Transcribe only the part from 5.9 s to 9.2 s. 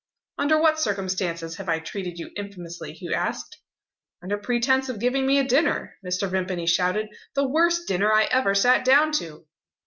Mr. Vimpany shouted "the worst dinner I ever sat down